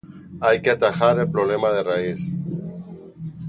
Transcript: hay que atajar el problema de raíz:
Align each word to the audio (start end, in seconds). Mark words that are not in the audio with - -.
hay 0.41 0.59
que 0.63 0.71
atajar 0.71 1.19
el 1.19 1.29
problema 1.29 1.69
de 1.69 1.83
raíz: 1.83 2.31